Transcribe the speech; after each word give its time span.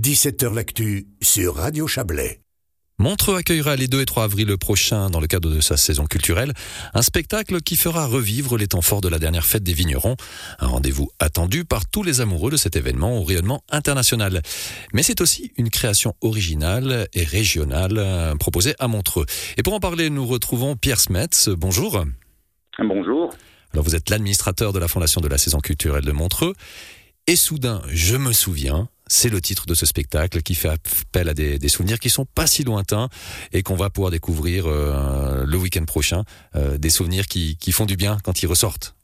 17h 0.00 0.54
L'actu 0.54 1.08
sur 1.20 1.56
Radio 1.56 1.86
Chablais. 1.86 2.40
Montreux 2.98 3.36
accueillera 3.36 3.76
les 3.76 3.86
2 3.86 4.00
et 4.00 4.06
3 4.06 4.24
avril 4.24 4.56
prochain, 4.56 5.10
dans 5.10 5.20
le 5.20 5.26
cadre 5.26 5.50
de 5.50 5.60
sa 5.60 5.76
saison 5.76 6.06
culturelle, 6.06 6.54
un 6.94 7.02
spectacle 7.02 7.60
qui 7.60 7.76
fera 7.76 8.06
revivre 8.06 8.56
les 8.56 8.66
temps 8.66 8.80
forts 8.80 9.02
de 9.02 9.08
la 9.08 9.18
dernière 9.18 9.44
fête 9.44 9.62
des 9.62 9.74
vignerons. 9.74 10.16
Un 10.58 10.68
rendez-vous 10.68 11.10
attendu 11.18 11.66
par 11.66 11.86
tous 11.86 12.02
les 12.02 12.22
amoureux 12.22 12.50
de 12.50 12.56
cet 12.56 12.76
événement 12.76 13.18
au 13.18 13.24
rayonnement 13.24 13.62
international. 13.68 14.40
Mais 14.94 15.02
c'est 15.02 15.20
aussi 15.20 15.52
une 15.58 15.68
création 15.68 16.14
originale 16.22 17.06
et 17.12 17.24
régionale 17.24 17.98
euh, 17.98 18.34
proposée 18.36 18.74
à 18.78 18.88
Montreux. 18.88 19.26
Et 19.58 19.62
pour 19.62 19.74
en 19.74 19.80
parler, 19.80 20.08
nous 20.08 20.26
retrouvons 20.26 20.76
Pierre 20.76 21.00
Smets. 21.00 21.50
Bonjour. 21.58 22.06
Bonjour. 22.78 23.34
Alors 23.74 23.84
vous 23.84 23.94
êtes 23.94 24.08
l'administrateur 24.08 24.72
de 24.72 24.78
la 24.78 24.88
Fondation 24.88 25.20
de 25.20 25.28
la 25.28 25.36
saison 25.36 25.58
culturelle 25.58 26.06
de 26.06 26.12
Montreux. 26.12 26.54
Et 27.26 27.36
soudain, 27.36 27.82
je 27.90 28.16
me 28.16 28.32
souviens, 28.32 28.88
c'est 29.10 29.28
le 29.28 29.40
titre 29.40 29.66
de 29.66 29.74
ce 29.74 29.86
spectacle 29.86 30.40
qui 30.40 30.54
fait 30.54 30.68
appel 30.68 31.28
à 31.28 31.34
des, 31.34 31.68
souvenirs 31.68 31.98
qui 31.98 32.08
sont 32.08 32.24
pas 32.24 32.46
si 32.46 32.62
lointains 32.62 33.08
et 33.52 33.62
qu'on 33.62 33.74
va 33.74 33.90
pouvoir 33.90 34.12
découvrir 34.12 34.66
euh, 34.66 35.44
le 35.44 35.56
week-end 35.58 35.84
prochain. 35.84 36.22
Euh, 36.54 36.78
des 36.78 36.90
souvenirs 36.90 37.26
qui, 37.26 37.72
font 37.72 37.86
du 37.86 37.96
bien 37.96 38.18
quand 38.24 38.42
ils 38.42 38.46
ressortent. 38.46 38.94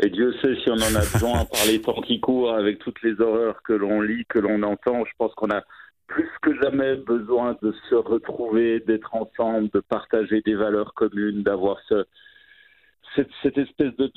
Et 0.00 0.08
Dieu 0.08 0.32
sait 0.40 0.54
si 0.62 0.70
on 0.70 0.74
en 0.74 0.94
a 0.94 1.00
besoin 1.00 1.44
par 1.44 1.66
les 1.66 1.80
temps 1.80 2.00
qui 2.00 2.20
courent, 2.20 2.54
avec 2.54 2.78
toutes 2.78 3.02
les 3.02 3.20
horreurs 3.20 3.62
que 3.64 3.72
l'on 3.72 4.00
lit, 4.00 4.24
que 4.28 4.38
l'on 4.38 4.62
entend. 4.62 5.04
Je 5.04 5.12
pense 5.18 5.34
qu'on 5.34 5.50
a 5.50 5.62
plus 6.06 6.28
que 6.40 6.54
jamais 6.62 6.94
besoin 6.96 7.56
de 7.60 7.74
se 7.90 7.96
retrouver, 7.96 8.80
d'être 8.86 9.14
ensemble, 9.14 9.68
de 9.74 9.80
partager 9.80 10.42
des 10.42 10.54
valeurs 10.54 10.94
communes, 10.94 11.42
d'avoir 11.42 11.78
ce, 11.88 12.04
cette, 13.14 13.58
espèce 13.58 13.94
de, 13.96 14.10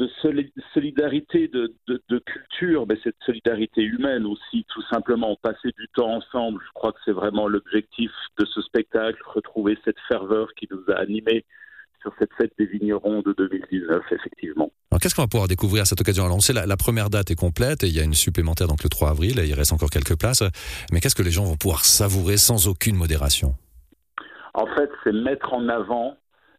solidarité 0.74 1.48
de, 1.48 2.20
culture, 2.20 2.86
mais 2.88 2.98
cette 3.04 3.16
solidarité 3.26 3.82
humaine 3.82 4.26
aussi, 4.26 4.66
tout 4.70 4.84
simplement, 4.90 5.38
passer 5.42 5.72
du 5.78 5.88
temps 5.94 6.16
ensemble, 6.16 6.62
je 6.66 6.72
crois 6.74 6.92
que 6.92 7.00
c'est 7.06 7.12
vraiment 7.12 7.48
l'objectif 7.48 8.12
de 8.40 8.46
ce 8.46 8.62
spectacle, 8.62 9.18
retrouver 9.26 9.78
cette 9.84 10.00
ferveur 10.08 10.54
qui 10.56 10.68
nous 10.72 10.84
a 10.94 11.00
animés 11.00 11.46
sur 12.02 12.14
cette 12.20 12.34
fête 12.38 12.54
des 12.58 12.68
vignerons 12.68 13.22
de 13.22 13.34
2019, 13.34 14.04
effectivement. 14.12 14.72
Alors 14.92 15.02
qu'est-ce 15.02 15.16
qu'on 15.16 15.24
va 15.24 15.28
pouvoir 15.28 15.48
découvrir 15.48 15.82
à 15.82 15.86
cette 15.86 16.00
occasion? 16.00 16.24
Alors 16.24 16.38
on 16.38 16.42
sait 16.42 16.54
la, 16.54 16.68
la 16.68 16.78
première 16.78 17.10
date 17.10 17.32
est 17.32 17.36
complète 17.36 17.84
et 17.84 17.88
il 17.88 17.96
y 17.96 18.00
a 18.00 18.04
une 18.04 18.14
supplémentaire 18.14 18.68
donc 18.68 18.84
le 18.84 18.90
3 18.90 19.10
avril, 19.10 19.40
et 19.40 19.48
il 19.48 19.54
reste 19.54 19.74
encore 19.74 19.90
quelques 19.90 20.18
places, 20.18 20.44
mais 20.92 21.00
qu'est-ce 21.00 21.16
que 21.16 21.24
les 21.24 21.32
gens 21.32 21.44
vont 21.44 21.58
pouvoir 21.58 21.84
savourer 21.84 22.38
sans 22.38 22.68
aucune 22.68 22.96
modération? 22.96 23.56
En 24.54 24.68
fait, 24.68 24.90
c'est 25.04 25.12
mettre 25.12 25.54
en 25.54 25.68
avant 25.68 26.16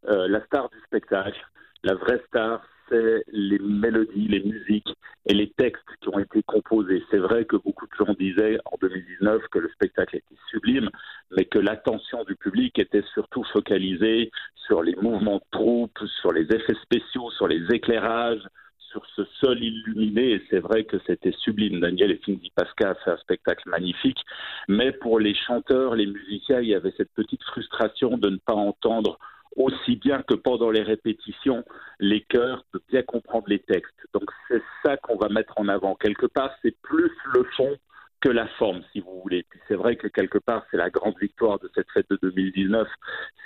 euh, 0.08 0.28
la 0.28 0.44
star 0.44 0.68
du 0.68 0.78
spectacle, 0.86 1.40
la 1.82 1.94
vraie 1.94 2.22
star, 2.28 2.62
c'est 2.88 3.24
les 3.28 3.58
mélodies, 3.58 4.28
les 4.28 4.42
musiques 4.42 4.94
et 5.26 5.34
les 5.34 5.50
textes 5.50 5.88
qui 6.00 6.08
ont 6.08 6.18
été 6.18 6.42
composés. 6.42 7.02
C'est 7.10 7.18
vrai 7.18 7.44
que 7.44 7.56
beaucoup 7.56 7.86
de 7.86 8.04
gens 8.04 8.14
disaient 8.18 8.58
en 8.64 8.76
2019 8.80 9.42
que 9.50 9.58
le 9.58 9.68
spectacle 9.70 10.16
était 10.16 10.40
sublime, 10.50 10.88
mais 11.36 11.44
que 11.44 11.58
l'attention 11.58 12.24
du 12.24 12.36
public 12.36 12.78
était 12.78 13.04
surtout 13.14 13.44
focalisée 13.52 14.30
sur 14.54 14.82
les 14.82 14.94
mouvements 14.96 15.36
de 15.38 15.44
troupes, 15.50 15.98
sur 16.20 16.32
les 16.32 16.44
effets 16.52 16.76
spéciaux, 16.82 17.30
sur 17.32 17.48
les 17.48 17.62
éclairages, 17.72 18.46
sur 18.78 19.04
ce 19.14 19.24
sol 19.40 19.62
illuminé, 19.62 20.32
et 20.32 20.42
c'est 20.48 20.60
vrai 20.60 20.84
que 20.84 20.96
c'était 21.06 21.34
sublime. 21.40 21.80
Daniel 21.80 22.12
et 22.12 22.20
Cindy 22.24 22.50
Pascal 22.54 22.92
a 22.92 22.94
fait 22.94 23.10
un 23.10 23.16
spectacle 23.18 23.68
magnifique, 23.68 24.24
mais 24.68 24.92
pour 24.92 25.18
les 25.18 25.34
chanteurs, 25.34 25.96
les 25.96 26.06
musiciens, 26.06 26.60
il 26.60 26.68
y 26.68 26.74
avait 26.74 26.94
cette 26.96 27.12
petite 27.12 27.42
frustration 27.42 28.16
de 28.16 28.30
ne 28.30 28.38
pas 28.38 28.54
entendre 28.54 29.18
aussi 29.56 29.96
bien 29.96 30.22
que 30.22 30.34
pendant 30.34 30.70
les 30.70 30.82
répétitions, 30.82 31.64
les 31.98 32.22
chœurs, 32.22 32.64
de 32.74 32.82
bien 32.88 33.02
comprendre 33.02 33.46
les 33.48 33.58
textes. 33.58 34.06
Donc 34.12 34.30
c'est 34.48 34.62
ça 34.84 34.96
qu'on 34.98 35.16
va 35.16 35.28
mettre 35.28 35.54
en 35.56 35.68
avant. 35.68 35.94
Quelque 35.94 36.26
part, 36.26 36.50
c'est 36.62 36.76
plus 36.82 37.10
le 37.34 37.44
fond 37.56 37.76
que 38.20 38.28
la 38.30 38.46
forme, 38.58 38.82
si 38.92 39.00
vous 39.00 39.20
voulez. 39.22 39.44
Puis 39.48 39.60
c'est 39.68 39.74
vrai 39.74 39.96
que 39.96 40.08
quelque 40.08 40.38
part, 40.38 40.64
c'est 40.70 40.76
la 40.76 40.90
grande 40.90 41.18
victoire 41.20 41.58
de 41.58 41.70
cette 41.74 41.90
fête 41.92 42.06
de 42.10 42.18
2019, 42.22 42.88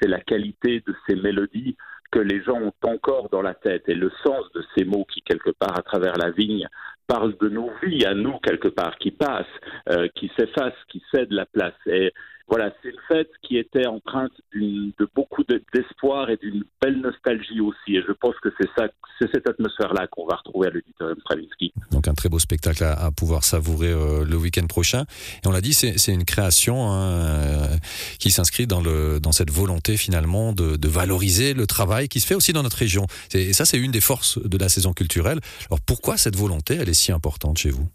c'est 0.00 0.08
la 0.08 0.20
qualité 0.20 0.83
de 0.86 0.94
ces 1.08 1.17
mélodies 1.17 1.77
que 2.11 2.19
les 2.19 2.42
gens 2.42 2.61
ont 2.61 2.72
encore 2.83 3.28
dans 3.30 3.42
la 3.42 3.55
tête 3.55 3.89
et 3.89 3.95
le 3.95 4.11
sens 4.24 4.51
de 4.52 4.64
ces 4.74 4.85
mots 4.85 5.05
qui, 5.05 5.23
quelque 5.23 5.51
part, 5.51 5.79
à 5.79 5.83
travers 5.83 6.17
la 6.17 6.30
vigne, 6.30 6.68
parlent 7.11 7.37
de 7.41 7.48
nos 7.48 7.71
vies, 7.83 8.05
à 8.05 8.15
nous, 8.15 8.39
quelque 8.39 8.69
part, 8.69 8.97
qui 8.98 9.11
passent, 9.11 9.47
euh, 9.89 10.07
qui 10.15 10.31
s'effacent, 10.39 10.85
qui 10.89 11.03
cèdent 11.13 11.33
la 11.33 11.45
place. 11.45 11.75
Et 11.87 12.13
voilà, 12.51 12.73
c'est 12.83 12.89
une 12.89 12.98
fête 13.07 13.31
qui 13.43 13.59
était 13.59 13.87
empreinte 13.87 14.33
de 14.53 15.09
beaucoup 15.15 15.45
d'espoir 15.73 16.31
et 16.31 16.37
d'une 16.37 16.65
belle 16.83 17.01
nostalgie 17.01 17.61
aussi. 17.61 17.97
Et 17.97 18.03
je 18.03 18.13
pense 18.13 18.35
que 18.43 18.48
c'est 18.61 18.69
ça, 18.77 18.89
c'est 19.21 19.29
cette 19.33 19.48
atmosphère-là 19.48 20.09
qu'on 20.09 20.27
va 20.27 20.35
retrouver 20.35 20.67
à 20.67 20.71
l'auditorium 20.71 21.17
Stravinsky. 21.21 21.73
Donc 21.93 22.09
un 22.09 22.15
très 22.15 22.29
beau 22.29 22.41
spectacle 22.41 22.83
à, 22.83 23.11
pouvoir 23.13 23.45
savourer 23.45 23.92
euh, 23.92 24.25
le 24.25 24.37
week-end 24.37 24.67
prochain. 24.67 25.05
Et 25.45 25.47
on 25.47 25.53
l'a 25.53 25.61
dit, 25.61 25.73
c'est 25.73 26.13
une 26.13 26.25
création 26.25 26.91
hein, 26.91 27.13
euh, 27.13 27.77
qui 28.19 28.33
s'inscrit 28.33 28.67
dans, 28.67 28.81
le, 28.81 29.21
cette 29.31 29.53
volonté 29.53 29.97
finalement 29.97 30.53
de, 30.53 30.89
valoriser 30.89 31.55
le 31.55 31.69
travail 31.69 32.09
qui 32.09 32.19
se 32.19 32.27
fait 32.27 32.35
aussi 32.35 32.53
dans 32.53 32.65
notre 32.65 32.79
région. 32.79 33.07
Et 33.33 33.53
ça, 33.53 33.65
c'est 33.65 33.79
une 33.79 33.92
des 33.92 34.01
forces 34.01 34.42
de 34.42 34.59
la 34.59 34.69
saison 34.69 34.92
culturelle. 34.92 35.39
Alors 35.71 35.81
pourquoi 35.81 36.17
cette 36.17 36.35
volonté, 36.35 36.81
si 37.00 37.12
importante 37.12 37.58
chez 37.58 37.70
vous? 37.70 37.88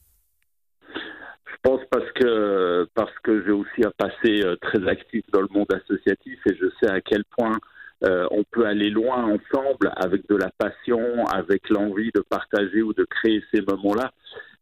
Je 0.90 1.72
pense 1.72 1.82
parce 1.90 2.12
que 2.14 2.88
parce 2.94 3.18
que 3.24 3.44
j'ai 3.46 3.52
aussi 3.52 3.84
un 3.84 3.92
passé 3.98 4.44
euh, 4.44 4.56
très 4.58 4.88
actif 4.88 5.24
dans 5.32 5.42
le 5.42 5.48
monde 5.52 5.72
associatif 5.72 6.40
et 6.46 6.56
je 6.56 6.68
sais 6.80 6.92
à 6.92 7.02
quel 7.02 7.24
point 7.38 7.58
euh, 8.04 8.28
on 8.32 8.44
peut 8.44 8.66
aller 8.66 8.90
loin 8.90 9.24
ensemble 9.24 9.92
avec 9.96 10.28
de 10.30 10.36
la 10.36 10.52
passion, 10.58 11.26
avec 11.26 11.70
l'envie 11.70 12.12
de 12.14 12.22
partager 12.22 12.82
ou 12.82 12.94
de 12.94 13.06
créer 13.06 13.44
ces 13.54 13.62
moments-là. 13.62 14.12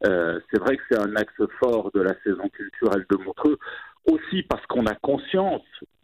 Euh, 0.05 0.39
c'est 0.51 0.59
vrai 0.59 0.77
que 0.77 0.83
c'est 0.89 0.99
un 0.99 1.15
axe 1.15 1.41
fort 1.59 1.89
de 1.93 2.01
la 2.01 2.13
saison 2.23 2.47
culturelle 2.49 3.05
de 3.09 3.17
Montreux, 3.17 3.57
aussi 4.05 4.43
parce 4.43 4.65
qu'on 4.67 4.85
a 4.85 4.95
conscience 4.95 5.63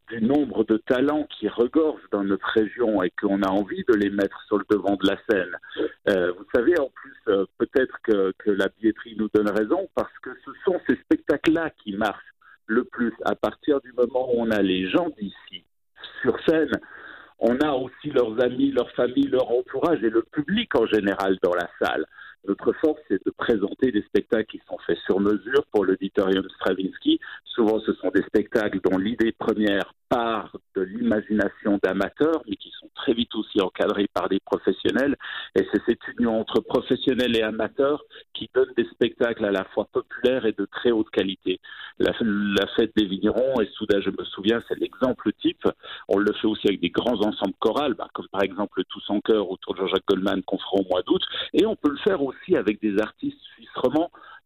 du 0.09 0.21
nombre 0.21 0.63
de 0.63 0.77
talents 0.77 1.27
qui 1.29 1.47
regorgent 1.47 2.09
dans 2.11 2.23
notre 2.23 2.47
région 2.47 3.01
et 3.03 3.11
qu'on 3.11 3.41
a 3.43 3.49
envie 3.49 3.83
de 3.87 3.93
les 3.95 4.09
mettre 4.09 4.41
sur 4.47 4.57
le 4.57 4.65
devant 4.69 4.95
de 4.95 5.07
la 5.07 5.17
scène. 5.29 5.55
Euh, 6.09 6.31
vous 6.31 6.45
savez, 6.53 6.77
en 6.79 6.89
plus, 6.89 7.15
euh, 7.27 7.45
peut-être 7.57 7.97
que, 8.03 8.33
que, 8.39 8.51
la 8.51 8.67
billetterie 8.69 9.15
nous 9.17 9.29
donne 9.33 9.49
raison 9.49 9.87
parce 9.95 10.17
que 10.21 10.31
ce 10.45 10.51
sont 10.65 10.79
ces 10.87 10.95
spectacles-là 10.95 11.71
qui 11.83 11.93
marchent 11.93 12.33
le 12.65 12.83
plus. 12.83 13.13
À 13.25 13.35
partir 13.35 13.79
du 13.81 13.93
moment 13.93 14.29
où 14.33 14.41
on 14.41 14.51
a 14.51 14.61
les 14.61 14.89
gens 14.89 15.09
d'ici 15.19 15.63
sur 16.21 16.37
scène, 16.47 16.71
on 17.39 17.57
a 17.59 17.71
aussi 17.71 18.09
leurs 18.09 18.41
amis, 18.43 18.71
leurs 18.71 18.91
familles, 18.91 19.29
leur 19.29 19.49
entourage 19.51 20.03
et 20.03 20.09
le 20.09 20.23
public 20.23 20.75
en 20.75 20.85
général 20.85 21.37
dans 21.41 21.53
la 21.53 21.69
salle. 21.81 22.05
Notre 22.47 22.73
force, 22.73 22.99
c'est 23.07 23.23
de 23.25 23.31
présenter 23.31 23.91
des 23.91 24.01
spectacles 24.03 24.45
qui 24.45 24.61
sont 24.67 24.77
faits 24.85 24.97
sur 25.05 25.19
mesure 25.19 25.65
pour 25.71 25.85
l'auditorium 25.85 26.47
Stravinsky. 26.55 27.19
Souvent, 27.43 27.79
ce 27.81 27.93
sont 27.93 28.09
des 28.09 28.23
spectacles 28.23 28.79
dont 28.81 28.97
l'idée 28.97 29.33
première 29.33 29.93
part 30.09 30.51
de 30.75 30.81
l'imagination 30.81 31.79
d'amateurs, 31.83 32.41
mais 32.47 32.55
qui 32.55 32.71
sont 32.79 32.89
très 32.95 33.13
vite 33.13 33.33
aussi 33.35 33.61
encadrés 33.61 34.07
par 34.13 34.27
des 34.27 34.39
professionnels. 34.39 35.15
Et 35.55 35.65
c'est 35.71 35.81
cette 35.87 36.05
union 36.17 36.39
entre 36.39 36.59
professionnels 36.61 37.37
et 37.37 37.43
amateurs 37.43 38.03
qui 38.33 38.49
donne 38.53 38.71
des 38.75 38.85
spectacles 38.85 39.45
à 39.45 39.51
la 39.51 39.63
fois 39.65 39.85
populaires 39.91 40.45
et 40.45 40.51
de 40.51 40.65
très 40.65 40.91
haute 40.91 41.09
qualité. 41.11 41.59
La, 41.99 42.13
fête 42.75 42.91
des 42.95 43.05
vignerons, 43.05 43.61
et 43.61 43.67
soudain 43.73 44.01
je 44.01 44.09
me 44.09 44.25
souviens, 44.25 44.59
c'est 44.67 44.79
l'exemple 44.79 45.31
type. 45.41 45.67
On 46.07 46.17
le 46.17 46.33
fait 46.33 46.47
aussi 46.47 46.67
avec 46.67 46.81
des 46.81 46.89
grands 46.89 47.21
ensembles 47.21 47.55
chorales, 47.59 47.93
bah, 47.93 48.07
comme 48.13 48.27
par 48.31 48.43
exemple 48.43 48.83
Tous 48.89 49.03
en 49.09 49.19
chœur 49.21 49.49
autour 49.49 49.75
de 49.75 49.79
Jean-Jacques 49.79 50.07
Goldman 50.07 50.41
qu'on 50.43 50.57
fera 50.57 50.77
au 50.77 50.85
mois 50.89 51.01
d'août. 51.03 51.21
Et 51.53 51.65
on 51.65 51.75
peut 51.75 51.91
le 51.91 51.97
faire 51.97 52.21
aussi 52.23 52.55
avec 52.55 52.81
des 52.81 52.99
artistes 52.99 53.39
suisses 53.53 53.69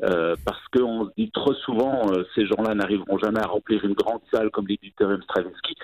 euh, 0.01 0.35
parce 0.45 0.65
qu'on 0.73 1.05
se 1.05 1.11
dit 1.17 1.29
trop 1.31 1.53
souvent, 1.53 2.01
euh, 2.11 2.23
ces 2.35 2.45
gens-là 2.45 2.73
n'arriveront 2.73 3.17
jamais 3.17 3.39
à 3.39 3.47
remplir 3.47 3.83
une 3.85 3.93
grande 3.93 4.21
salle 4.31 4.49
comme 4.49 4.67
l'Auditorium 4.67 5.21
Stravinsky. 5.23 5.75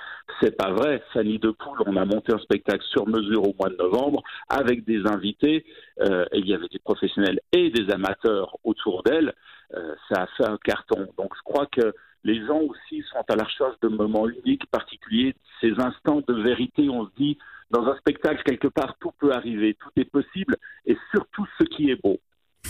C'est 0.41 0.57
pas 0.57 0.71
vrai. 0.71 1.03
Fanny 1.13 1.37
de 1.37 1.51
Poule, 1.51 1.83
on 1.85 1.95
a 1.95 2.05
monté 2.05 2.33
un 2.33 2.39
spectacle 2.39 2.83
sur 2.91 3.07
mesure 3.07 3.43
au 3.47 3.55
mois 3.59 3.69
de 3.69 3.75
novembre 3.75 4.23
avec 4.49 4.85
des 4.85 5.05
invités. 5.05 5.65
Euh, 6.01 6.25
et 6.31 6.39
il 6.39 6.47
y 6.47 6.53
avait 6.53 6.67
des 6.67 6.79
professionnels 6.79 7.39
et 7.51 7.69
des 7.69 7.91
amateurs 7.91 8.57
autour 8.63 9.03
d'elle. 9.03 9.33
ça 10.09 10.23
a 10.23 10.27
fait 10.37 10.45
un 10.45 10.57
carton. 10.57 11.07
Donc 11.17 11.33
je 11.35 11.41
crois 11.43 11.67
que 11.67 11.93
les 12.23 12.45
gens 12.45 12.59
aussi 12.59 13.03
sont 13.11 13.23
à 13.29 13.35
la 13.35 13.43
recherche 13.43 13.79
de 13.81 13.87
moments 13.87 14.27
uniques, 14.27 14.65
particuliers, 14.67 15.35
ces 15.61 15.71
instants 15.79 16.21
de 16.27 16.33
vérité. 16.33 16.89
On 16.89 17.05
se 17.05 17.11
dit, 17.17 17.37
dans 17.71 17.85
un 17.85 17.95
spectacle, 17.97 18.43
quelque 18.43 18.67
part, 18.67 18.95
tout 18.99 19.11
peut 19.19 19.31
arriver, 19.31 19.75
tout 19.75 19.91
est 19.95 20.09
possible, 20.09 20.57
et 20.85 20.97
surtout 21.11 21.45
ce 21.59 21.63
qui 21.65 21.91
est 21.91 22.01
beau. 22.01 22.19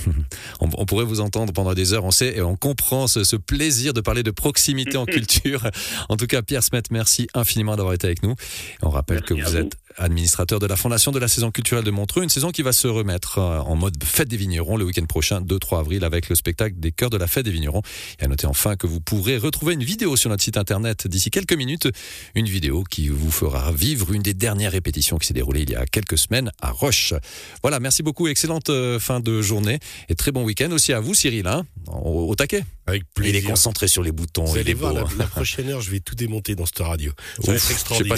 on, 0.59 0.85
pourrait 0.85 1.05
vous 1.05 1.19
entendre 1.19 1.53
pendant 1.53 1.73
des 1.73 1.93
heures, 1.93 2.05
on 2.05 2.11
sait 2.11 2.37
et 2.37 2.41
on 2.41 2.55
comprend 2.55 3.07
ce, 3.07 3.35
plaisir 3.35 3.93
de 3.93 4.01
parler 4.01 4.23
de 4.23 4.31
proximité 4.31 4.97
en 4.97 5.05
culture. 5.07 5.69
En 6.09 6.17
tout 6.17 6.27
cas, 6.27 6.41
Pierre 6.41 6.63
Smet, 6.63 6.83
merci 6.91 7.27
infiniment 7.33 7.75
d'avoir 7.75 7.93
été 7.93 8.07
avec 8.07 8.23
nous. 8.23 8.35
On 8.81 8.89
rappelle 8.89 9.21
que 9.21 9.33
vous, 9.33 9.55
êtes 9.55 9.75
administrateur 9.97 10.59
de 10.59 10.65
la 10.65 10.75
Fondation 10.75 11.11
de 11.11 11.19
la 11.19 11.27
saison 11.27 11.51
culturelle 11.51 11.83
de 11.83 11.91
Montreux, 11.91 12.23
une 12.23 12.29
saison 12.29 12.51
qui 12.51 12.61
va 12.61 12.71
se 12.71 12.87
remettre 12.87 13.37
euh, 13.39 13.59
en 13.59 13.75
mode 13.75 14.01
fête 14.03 14.27
des 14.27 14.37
vignerons 14.37 14.77
le 14.77 14.85
week-end 14.85 15.05
prochain, 15.05 15.41
2-3 15.41 15.79
avril, 15.79 16.03
avec 16.03 16.29
le 16.29 16.35
spectacle 16.35 16.75
des 16.77 16.91
chœurs 16.91 17.09
de 17.09 17.17
la 17.17 17.27
fête 17.27 17.45
des 17.45 17.51
vignerons. 17.51 17.81
Et 18.19 18.25
à 18.25 18.27
noter 18.27 18.47
enfin 18.47 18.75
que 18.75 18.87
vous 18.87 19.01
pourrez 19.01 19.37
retrouver 19.37 19.73
une 19.73 19.83
vidéo 19.83 20.15
sur 20.15 20.29
notre 20.29 20.43
site 20.43 20.57
internet 20.57 21.07
d'ici 21.07 21.31
quelques 21.31 21.53
minutes, 21.53 21.89
une 22.35 22.47
vidéo 22.47 22.83
qui 22.83 23.09
vous 23.09 23.31
fera 23.31 23.71
vivre 23.71 24.11
une 24.13 24.21
des 24.21 24.33
dernières 24.33 24.71
répétitions 24.71 25.17
qui 25.17 25.27
s'est 25.27 25.33
déroulée 25.33 25.61
il 25.61 25.71
y 25.71 25.75
a 25.75 25.85
quelques 25.85 26.17
semaines 26.17 26.51
à 26.61 26.71
Roche. 26.71 27.13
Voilà, 27.61 27.79
merci 27.79 28.03
beaucoup, 28.03 28.27
excellente 28.27 28.69
euh, 28.69 28.99
fin 28.99 29.19
de 29.19 29.41
journée. 29.41 29.79
Et 30.09 30.15
très 30.15 30.31
bon 30.31 30.43
week-end 30.43 30.71
aussi 30.71 30.93
à 30.93 30.99
vous, 30.99 31.13
Cyril, 31.13 31.47
hein, 31.47 31.65
au, 31.87 32.29
au 32.29 32.35
taquet. 32.35 32.63
Avec 32.87 33.03
Il 33.17 33.27
est 33.27 33.31
plaisir. 33.31 33.49
concentré 33.49 33.87
sur 33.87 34.01
les 34.03 34.11
boutons. 34.11 34.45
Vous 34.45 34.57
allez 34.57 34.73
voir, 34.73 34.93
la, 34.93 35.03
la 35.17 35.25
prochaine 35.27 35.69
heure, 35.69 35.81
je 35.81 35.91
vais 35.91 35.99
tout 35.99 36.15
démonter 36.15 36.55
dans 36.55 36.65
cette 36.65 36.79
radio. 36.79 37.11
Ça 37.41 37.51
va 37.51 37.57
Ouf, 37.57 37.57
être 37.57 37.61
je 37.61 37.67
sais 37.67 38.03
pas 38.09 38.15
extraordinaire. 38.15 38.17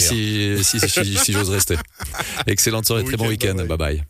si, 0.64 0.78
si, 0.80 0.88
si, 0.88 1.16
si 1.16 1.32
j'ose 1.32 1.50
rester. 1.50 1.76
Excellente 2.46 2.86
soirée, 2.86 3.02
Bon 3.02 3.08
très 3.08 3.16
bon 3.16 3.28
week-end, 3.28 3.48
week-end. 3.56 3.66
bye 3.66 3.76
bye 3.76 3.96
bye. 3.96 4.04